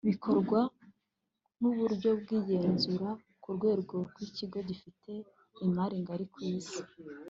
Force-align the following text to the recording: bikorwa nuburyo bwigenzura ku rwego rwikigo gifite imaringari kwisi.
bikorwa 0.07 0.59
nuburyo 1.59 2.09
bwigenzura 2.21 3.09
ku 3.41 3.49
rwego 3.55 3.93
rwikigo 4.09 4.57
gifite 4.67 5.11
imaringari 5.65 6.25
kwisi. 6.33 6.79